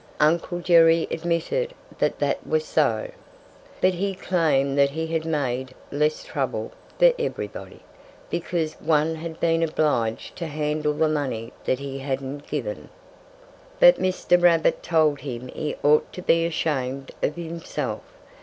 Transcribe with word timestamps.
Uncle 0.19 0.61
Jerry 0.61 1.07
admitted 1.11 1.75
that 1.99 2.17
that 2.17 2.47
was 2.47 2.65
so. 2.65 3.11
But 3.81 3.93
he 3.93 4.15
claimed 4.15 4.75
that 4.79 4.89
he 4.89 5.05
had 5.05 5.25
made 5.25 5.75
less 5.91 6.23
trouble 6.23 6.71
for 6.97 7.13
everybody, 7.19 7.81
because 8.27 8.81
no 8.81 8.87
one 8.87 9.13
had 9.13 9.39
been 9.39 9.61
obliged 9.61 10.35
to 10.37 10.47
handle 10.47 10.93
the 10.93 11.07
money 11.07 11.53
that 11.65 11.77
he 11.77 11.99
hadn't 11.99 12.47
given. 12.47 12.89
But 13.79 13.99
Mr. 14.01 14.41
Rabbit 14.41 14.81
told 14.81 15.19
him 15.19 15.49
he 15.49 15.75
ought 15.83 16.11
to 16.13 16.23
be 16.23 16.47
ashamed 16.47 17.11
of 17.21 17.35
himself. 17.35 18.01